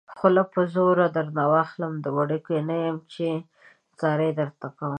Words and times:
خوله 0.17 0.43
به 0.45 0.49
په 0.53 0.61
زوره 0.73 1.07
درنه 1.15 1.43
واخلم 1.51 1.93
وړوکی 2.17 2.59
نه 2.69 2.75
يم 2.85 2.97
چې 3.13 3.27
ځاري 3.99 4.29
درته 4.39 4.67
کومه 4.77 4.89